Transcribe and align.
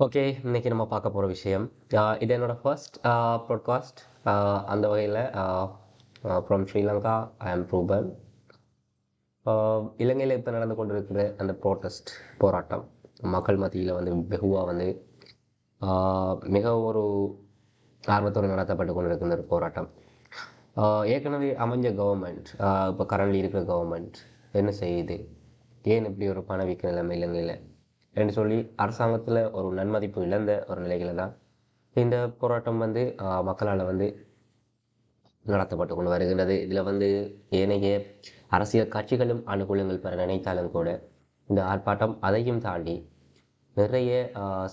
Okay 0.00 0.22
இன்னைக்கு 0.44 0.68
நம்ம 0.68 0.86
பார்க்க 0.86 1.10
போகிற 1.10 1.26
விஷயம் 1.26 1.64
இது 2.18 2.34
என்னோட 2.34 2.54
ஃபர்ஸ்ட் 2.62 2.96
ப்ராட்காஸ்ட் 3.46 4.00
அந்த 4.66 4.88
வகையில் 4.88 5.16
ஃப்ரம் 6.44 6.66
ஸ்ரீலங்கா 6.68 7.14
ஐ 7.38 7.48
ஆம் 7.50 7.64
ரூபன் 7.68 8.06
இலங்கையில் 9.96 10.34
இப்போ 10.36 10.50
நடந்து 10.50 10.74
கொண்டிருக்கிற 10.74 11.34
அந்த 11.38 11.52
ப்ரோட்டஸ்ட் 11.62 12.10
போராட்டம் 12.38 12.84
மக்கள் 13.34 13.56
மத்தியில் 13.56 13.92
வந்து 13.92 14.12
வெகுவாக 14.26 14.64
வந்து 14.64 14.88
மிக 16.56 16.74
ஒரு 16.80 17.02
ஆர்வத்தோடு 18.04 18.52
நடத்தப்பட்டு 18.54 18.94
கொண்டிருக்கிற 18.94 19.30
ஒரு 19.30 19.44
போராட்டம். 19.44 19.88
ஏற்கனவே 21.06 21.50
அமைஞ்ச 21.66 21.92
கவர்மெண்ட் 22.02 22.48
இப்போ 22.90 23.06
கரண்ட்லி 23.16 23.42
இருக்கிற 23.42 23.62
கவர்மெண்ட் 23.62 24.20
என்ன 24.52 24.72
செய்யுது? 24.80 25.18
ஏன் 25.84 26.04
இப்படி 26.04 26.28
ஒரு 26.28 26.44
பணவீக்க 26.48 26.92
நிலைமை 26.92 27.16
இலங்கையில் 27.18 27.54
என்று 28.16 28.32
சொல்லி 28.32 28.58
அரசாங்கத்தில் 28.76 29.40
ஒரு 29.50 29.68
நன்மதிப்பு 29.72 30.24
இழந்த 30.26 30.52
ஒரு 30.68 30.80
நிலையில 30.84 31.12
தான் 31.14 31.34
இந்த 31.96 32.16
போராட்டம் 32.40 32.80
வந்து 32.84 33.02
மக்களால் 33.42 33.84
வந்து 33.84 34.06
நடத்தப்பட்டு 35.44 35.94
கொண்டு 35.94 36.10
வருகின்றது. 36.10 36.54
இதில் 36.64 36.88
வந்து 36.88 37.08
ஏனைய 37.50 37.90
அரசியல் 38.48 38.92
கட்சிகளும் 38.94 39.42
அனுகூலங்கள் 39.46 40.02
பெற 40.04 40.14
நினைத்தாலும் 40.22 40.70
கூட 40.70 40.88
இந்த 41.48 41.60
ஆர்ப்பாட்டம் 41.64 42.14
அதையும் 42.20 42.60
தாண்டி 42.60 42.96
நிறைய 43.76 44.12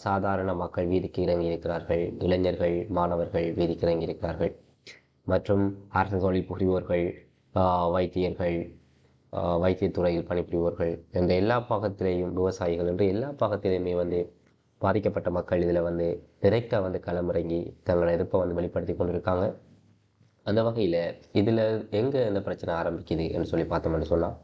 சாதாரண 0.04 0.52
மக்கள் 0.54 0.88
வீதிக்கு 0.88 1.20
இறங்கி 1.22 1.50
இருக்கிறார்கள் 1.52 2.04
இளைஞர்கள் 2.20 2.76
மாணவர்கள் 2.90 3.48
வீதிக்கு 3.60 3.86
இறங்கி 3.88 4.08
இருக்கிறார்கள் 4.08 4.54
மற்றும் 5.28 5.64
அரசு 5.92 6.18
தொழில் 6.20 6.50
புரிவோர்கள் 6.50 7.06
வைத்தியர்கள் 7.94 8.58
வைத்தியத்துறையில் 9.64 10.28
பணிபுரிவோர்கள் 10.30 10.94
இந்த 11.20 11.32
எல்லா 11.42 11.58
பாகத்திலேயும் 11.70 12.34
விவசாயிகள் 12.40 12.90
என்று 12.92 13.06
எல்லா 13.14 13.30
பாகத்திலையுமே 13.42 13.94
வந்து 14.04 14.20
பாதிக்கப்பட்ட 14.82 15.30
மக்கள் 15.38 15.64
இதில் 15.66 15.86
வந்து 15.90 16.08
டிரெக்டாக 16.44 16.82
வந்து 16.86 17.00
களமிறங்கி 17.08 17.60
தங்களோட 17.88 18.10
எதிர்ப்பை 18.18 18.40
வந்து 18.42 18.58
வெளிப்படுத்தி 18.60 18.94
கொண்டிருக்காங்க. 18.94 19.46
அந்த 20.46 20.60
வகையில் 20.64 21.00
இதில் 21.40 21.64
எங்கே 22.00 22.22
இந்த 22.28 22.42
பிரச்சனை 22.48 22.72
ஆரம்பிக்குது 22.82 23.26
என்று 23.36 23.50
சொல்லி 23.52 23.66
பார்த்தோம்னு 23.72 24.12
சொன்னால் 24.12 24.36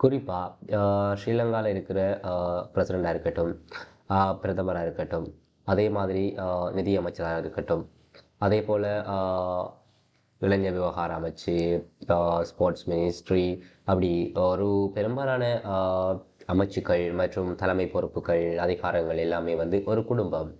குறிப்பாக 0.00 0.78
ஸ்ரீலங்காவில் 1.20 1.72
இருக்கிற 1.74 2.00
பிரசிடெண்டாக 2.74 3.14
இருக்கட்டும் 3.14 3.52
பிரதமராக 4.42 4.86
இருக்கட்டும் 4.86 5.26
அதே 5.66 5.86
மாதிரி 5.96 6.22
நிதியமைச்சராக 6.78 7.42
இருக்கட்டும் 7.44 7.84
அதே 8.46 8.58
போல் 8.62 8.88
இளைஞர் 10.42 10.76
விவகார 10.78 11.10
அமைச்சு 11.18 11.54
ஸ்போர்ட்ஸ் 12.50 12.86
மினிஸ்ட்ரி 12.90 13.44
அப்படி 13.84 14.10
ஒரு 14.44 14.68
பெரும்பாலான 14.94 15.44
ஆஹ் 15.74 16.16
அமைச்சுக்கள் 16.52 17.04
மற்றும் 17.20 17.50
தலைமை 17.54 17.86
பொறுப்புகள் 17.86 18.44
அதிகாரங்கள் 18.64 19.22
எல்லாமே 19.26 19.54
வந்து 19.62 19.78
ஒரு 19.92 20.02
குடும்பம். 20.04 20.50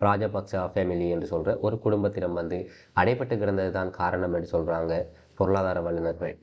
ராஜபக்ச 0.00 0.62
ஃபேமிலி 0.72 1.06
என்று 1.14 1.26
சொல்கிற 1.26 1.50
ஒரு 1.66 1.76
குடும்பத்திடம் 1.84 2.38
வந்து 2.40 2.58
அடைபட்டு 3.02 3.34
கிடந்தது 3.38 3.70
தான் 3.72 3.90
காரணம் 4.00 4.34
என்று 4.36 4.48
சொல்கிறாங்க 4.54 4.92
பொருளாதார 5.38 5.80
வல்லுநர்கள். 5.80 6.34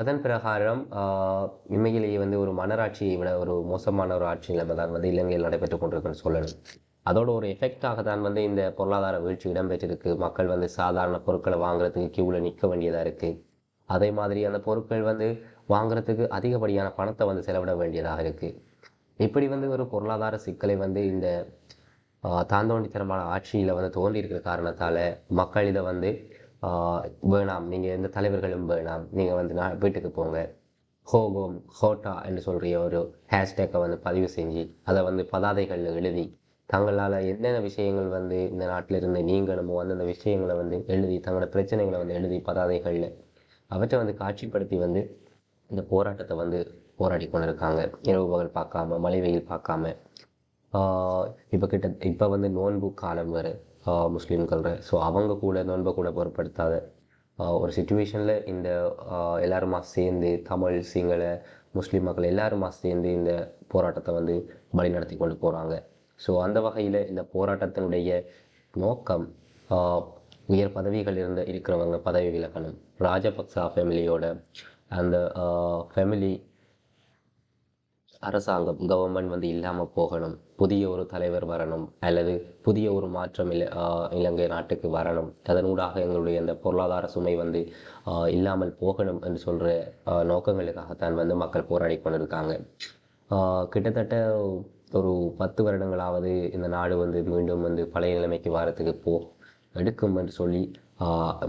அதன் 0.00 0.20
பிரகாரம் 0.24 0.82
உண்மையிலேயே 1.74 2.18
வந்து 2.24 2.36
ஒரு 2.44 2.52
மன்னராட்சியை 2.60 3.16
விட 3.20 3.30
ஒரு 3.38 3.54
மோசமான 3.72 4.14
ஒரு 4.14 4.26
ஆட்சி 4.32 4.52
நிலைமை 4.52 4.76
தான் 4.76 4.94
வந்து 4.96 5.10
இலங்கையில் 5.14 5.46
நடைபெற்று 5.46 5.78
கொண்டிருக்குன்னு 5.78 6.22
சொல்லணும். 6.24 6.54
அதோட 7.08 7.28
ஒரு 7.38 7.46
எஃபெக்டாக 7.54 8.02
தான் 8.08 8.24
வந்து 8.26 8.40
இந்த 8.48 8.62
பொருளாதார 8.78 9.16
வீழ்ச்சி 9.24 9.46
இடம்பெற்றிருக்கு. 9.52 10.10
மக்கள் 10.24 10.52
வந்து 10.54 10.68
சாதாரண 10.78 11.16
பொருட்களை 11.26 11.58
வாங்குறதுக்கு 11.66 12.08
கியூவில் 12.16 12.44
நிற்க 12.46 12.66
வேண்டியதாக 12.70 13.04
இருக்குது 13.06 13.38
அதே 13.88 14.08
மாதிரி 14.18 14.40
அந்த 14.48 14.58
பொருட்கள் 14.66 15.04
வந்து 15.10 15.26
வாங்குறதுக்கு 15.74 16.24
அதிகப்படியான 16.38 16.88
பணத்தை 16.98 17.24
வந்து 17.30 17.44
செலவிட 17.46 17.72
வேண்டியதாக 17.82 18.24
இருக்குது 18.24 18.56
இப்படி 19.20 19.46
வந்து 19.52 19.68
ஒரு 19.74 19.84
பொருளாதார 19.92 20.34
சிக்கலை 20.46 20.76
வந்து 20.84 21.00
இந்த 21.12 21.28
தாந்தோண்டித்தனமான 22.52 23.20
ஆட்சியில் 23.34 23.76
வந்து 23.78 23.90
தோன்றியிருக்கிற 23.96 24.40
காரணத்தால் 24.48 25.02
மக்கள் 25.40 25.68
இதை 25.70 25.82
வந்து 25.90 26.10
வேணாம் 27.32 27.66
நீங்கள் 27.72 27.94
எந்த 27.96 28.08
தலைவர்களும் 28.16 28.66
வேணாம் 28.72 29.04
நீங்கள் 29.18 29.38
வந்து 29.40 29.54
நான் 29.60 29.76
வீட்டுக்கு 29.82 30.10
போங்க. 30.18 30.38
ஹோகோம் 31.08 31.56
ஹோட்டா 31.78 32.14
என்று 32.28 32.40
சொல்கிற 32.46 32.80
ஒரு 32.86 33.00
ஹேஷ்டேக்கை 33.32 33.80
வந்து 33.84 33.98
பதிவு 34.06 34.28
செஞ்சு 34.36 34.64
அதை 34.90 35.02
வந்து 35.08 35.22
பதாதைகளில் 35.32 35.96
எழுதி 36.00 36.24
தங்களால் 36.68 37.16
என்னென்ன 37.30 37.60
விஷயங்கள் 37.68 38.08
வந்து 38.16 38.38
இந்த 38.52 38.64
நாட்டில் 38.72 38.98
இருந்து 39.00 39.20
நீங்கள் 39.30 39.58
நம்ம 39.60 39.76
வந்து 39.80 39.94
அந்த 39.96 40.06
விஷயங்களை 40.14 40.54
வந்து 40.60 40.76
எழுதி 40.94 41.16
தங்களோட 41.26 41.46
பிரச்சனைகளை 41.54 41.98
வந்து 42.02 42.16
எழுதி 42.18 42.38
பதாதைகளில் 42.48 43.08
அவற்றை 43.70 43.96
வந்து 44.02 44.14
காட்சிப்படுத்தி 44.22 44.76
வந்து 44.84 45.00
இந்த 45.70 45.82
போராட்டத்தை 45.92 46.34
வந்து 46.42 46.58
போராடி 47.00 47.26
கொண்டிருக்காங்க. 47.26 47.80
இரவு 48.10 48.26
பகல் 48.32 48.54
பார்க்காம 48.58 48.98
மழை 49.04 49.18
வெயில் 49.24 49.48
பார்க்காம. 49.52 49.92
இப்போ 51.54 51.66
கிட்ட 51.72 51.88
இப்போ 52.10 52.26
வந்து 52.34 52.48
நோன்பு 52.58 52.88
காலம் 53.02 53.32
வேறு 53.36 53.52
முஸ்லீம்கள் 54.16 54.64
ஸோ 54.88 54.94
அவங்க 55.08 55.36
கூட 55.44 55.58
நோன்பை 55.70 55.92
கூட 55.98 56.08
பொருட்படுத்தாத 56.16 56.74
ஒரு 57.62 57.72
சுச்சுவேஷனில் 57.76 58.34
இந்த 58.52 58.68
எல்லாருமா 59.46 59.78
சேர்ந்து 59.94 60.30
தமிழ் 60.50 60.78
சிங்கள 60.92 61.22
முஸ்லீம் 61.78 62.06
மக்கள் 62.08 62.30
எல்லாருமா 62.32 62.68
சேர்ந்து 62.82 63.08
இந்த 63.18 63.32
போராட்டத்தை 63.72 64.12
வந்து 64.18 64.34
வழிநடத்தி 64.78 65.16
கொண்டு 65.16 65.36
போகிறாங்க 65.44 65.74
ஸோ 66.24 66.30
அந்த 66.46 66.58
வகையில் 66.66 67.00
இந்த 67.10 67.22
போராட்டத்தினுடைய 67.34 68.10
நோக்கம் 68.74 69.26
உயர் 70.54 70.74
பதவிகள் 70.76 71.18
இருந்த 71.22 71.40
இருக்கிறவங்க 71.52 71.96
பதவி 72.08 72.28
விலகணும். 72.34 72.76
ராஜபக்சா 73.06 73.64
ஃபேமிலியோட 73.72 74.24
அந்த 74.98 75.16
ஃபேமிலி 75.92 76.30
அரசாங்கம் 78.28 78.78
கவர்மெண்ட் 78.92 79.32
வந்து 79.32 79.48
இல்லாமல் 79.54 79.90
போகணும். 79.96 80.36
புதிய 80.60 80.84
ஒரு 80.92 81.02
தலைவர் 81.12 81.44
வரணும். 81.50 81.84
அல்லது 82.06 82.32
புதிய 82.66 82.86
ஒரு 82.96 83.08
மாற்றம் 83.16 83.50
இல 83.56 83.66
இலங்கை 84.20 84.46
நாட்டுக்கு 84.54 84.88
வரணும். 84.96 85.28
அதனூடாக 85.50 86.00
எங்களுடைய 86.04 86.40
அந்த 86.42 86.54
பொருளாதார 86.64 87.10
சுமை 87.14 87.34
வந்து 87.42 87.60
இல்லாமல் 88.36 88.74
போகணும் 88.82 89.20
என்று 89.28 89.40
சொல்கிற 89.46 89.68
நோக்கங்களுக்காகத்தான் 90.32 91.20
வந்து 91.20 91.36
மக்கள் 91.42 91.68
போராடி 91.70 91.98
கொண்டிருக்காங்க. 92.06 92.54
கிட்டத்தட்ட 93.74 94.16
ஒரு 94.92 95.10
பத்து 95.38 95.60
வருடங்களாவது 95.66 96.30
இந்த 96.56 96.66
நாடு 96.68 96.94
வந்து 96.96 97.18
மீண்டும் 97.24 97.64
வந்து 97.66 97.82
பழைய 97.94 98.14
நிலைமைக்கு 98.14 98.50
வரத்துக்கு 98.58 98.94
போ 99.04 99.14
எடுக்கும் 99.74 100.16
என்று 100.16 100.32
சொல்லி 100.32 100.62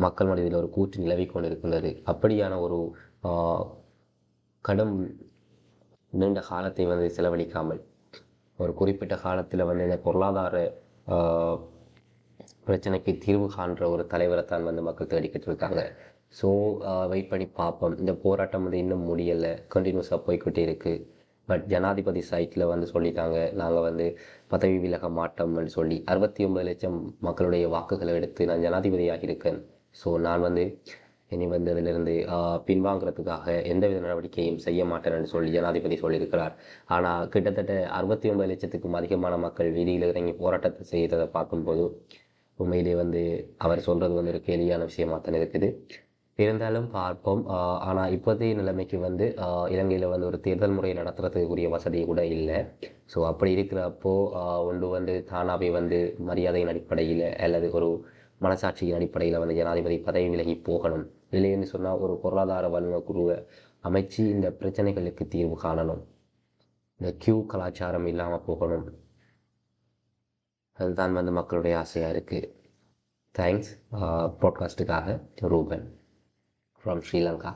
மக்கள் 0.05 0.29
மனதில் 0.29 0.57
ஒரு 0.61 0.69
கூற்று 0.69 1.03
நிலவி 1.03 1.25
கொண்டிருக்கின்றது. 1.25 1.91
அப்படியான 2.11 2.57
ஒரு 2.65 2.77
கடும் 4.65 4.95
நீண்ட 6.13 6.39
காலத்தை 6.49 6.85
வந்து 6.85 7.07
செலவழிக்காமல் 7.15 7.81
ஒரு 8.59 8.71
குறிப்பிட்ட 8.73 9.15
காலத்தில் 9.15 9.67
வந்து 9.69 9.85
இந்த 9.87 9.97
பொருளாதார 9.97 10.55
பிரச்சனைக்கு 12.65 13.11
தீர்வு 13.25 13.47
காண்ற 13.55 13.83
ஒரு 13.89 14.03
தலைவரை 14.07 14.43
தான் 14.45 14.67
வந்து 14.69 14.81
மக்கள் 14.81 15.11
தேடிக்கிட்டு 15.13 15.49
இருக்காங்க 15.49 15.81
ஸோ 16.39 16.47
வெயிட் 17.11 17.31
பண்ணி 17.31 17.47
பார்ப்போம் 17.61 17.95
இந்த 17.97 18.13
போராட்டம் 18.25 18.63
வந்து 18.63 18.81
இன்னும் 18.83 19.07
முடியலை 19.09 19.53
கண்டினியூஸாக 19.75 20.19
போய்கிட்டே 20.27 20.63
இருக்குது 20.67 21.05
பட் 21.49 21.65
ஜனாதிபதி 21.73 22.21
சைட்டில் 22.31 22.69
வந்து 22.73 22.87
சொல்லிட்டாங்க. 22.93 23.37
நாங்கள் 23.61 23.85
வந்து 23.89 24.05
பதவி 24.53 24.77
விலக 24.85 25.09
மாட்டோம்னு 25.19 25.75
சொல்லி 25.77 25.97
அறுபத்தி 26.13 26.47
ஒன்பது 26.47 26.65
லட்சம் 26.69 26.97
மக்களுடைய 27.27 27.65
வாக்குகளை 27.75 28.13
எடுத்து 28.19 28.47
நான் 28.51 28.65
ஜனாதிபதியாக 28.67 29.27
இருக்கேன். 29.29 29.59
ஸோ 30.01 30.11
நான் 30.27 30.45
வந்து 30.47 30.65
இனி 31.35 31.45
வந்து 31.53 31.69
அதிலிருந்து 31.73 32.13
பின்வாங்கிறதுக்காக 32.67 33.55
எந்தவித 33.71 33.97
நடவடிக்கையும் 34.05 34.61
செய்ய 34.65 34.81
மாட்டேன்னு 34.91 35.31
சொல்லி 35.33 35.49
ஜனாதிபதி 35.57 35.95
சொல்லியிருக்கிறார். 36.03 36.53
ஆனால் 36.95 37.27
கிட்டத்தட்ட 37.33 37.73
அறுபத்தி 37.97 38.31
ஒன்பது 38.31 38.49
லட்சத்துக்கும் 38.51 38.97
அதிகமான 38.99 39.37
மக்கள் 39.45 39.69
வீதியில் 39.77 40.07
இறங்கி 40.11 40.33
போராட்டத்தை 40.41 40.85
செய்ததை 40.93 41.27
பார்க்கும்போது 41.37 41.85
உண்மையிலே 42.59 42.93
வந்து 43.03 43.21
அவர் 43.65 43.85
சொல்கிறது 43.87 44.15
வந்து 44.19 44.33
ஒரு 44.35 44.41
கேலியான 44.47 44.87
விஷயமாக 44.91 45.19
தான் 45.25 45.37
இருக்குது. 45.41 45.67
இருந்தாலும் 46.45 46.87
பார்ப்போம். 46.95 47.41
ஆனால் 47.87 48.13
இப்போதைய 48.15 48.53
நிலைமைக்கு 48.59 48.97
வந்து 49.05 49.25
இலங்கையில் 49.73 50.11
வந்து 50.13 50.27
ஒரு 50.29 50.37
தேர்தல் 50.45 50.75
முறை 50.77 50.91
நடத்துறதுக்குரிய 50.99 51.69
வசதி 51.75 51.99
கூட 52.11 52.21
இல்லை. 52.35 52.59
ஸோ 53.13 53.19
அப்படி 53.31 53.51
இருக்கிறப்போ 53.57 54.13
ஒன்று 54.69 54.89
வந்து 54.97 55.15
தானாகவே 55.31 55.69
வந்து 55.79 55.99
மரியாதையின் 56.29 56.71
அடிப்படையில் 56.73 57.25
அல்லது 57.47 57.69
ஒரு 57.79 57.89
மனசாட்சியின் 58.45 58.97
அடிப்படையில் 58.97 59.41
வந்து 59.41 59.57
ஜனாதிபதி 59.59 59.97
பதவி 60.07 60.29
விலகி 60.33 60.55
போகணும். 60.69 61.05
இல்லைன்னு 61.37 61.67
சொன்னால் 61.73 62.01
ஒரு 62.05 62.13
பொருளாதார 62.23 62.67
வல்லுநர் 62.75 63.07
குழுவை 63.09 63.37
அமைச்சு 63.87 64.21
இந்த 64.35 64.47
பிரச்சனைகளுக்கு 64.61 65.25
தீர்வு 65.33 65.57
காணணும். 65.65 66.01
இந்த 66.99 67.11
கியூ 67.23 67.35
கலாச்சாரம் 67.51 68.07
இல்லாமல் 68.11 68.45
போகணும். 68.47 68.87
அதுதான் 70.77 71.17
வந்து 71.19 71.31
மக்களுடைய 71.37 71.75
ஆசையாக 71.83 72.13
இருக்குது 72.15 72.49
தேங்க்ஸ் 73.35 73.71
பாட்காஸ்ட்டுக்காக 74.41 75.17
ரூபன். 75.53 75.85
ஃப்ரம் 76.81 77.01
ஸ்ரீலங்கா 77.01 77.51